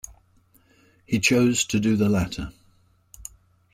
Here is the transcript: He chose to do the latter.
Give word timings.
He 1.05 1.19
chose 1.19 1.63
to 1.65 1.79
do 1.79 1.95
the 1.95 2.09
latter. 2.09 2.51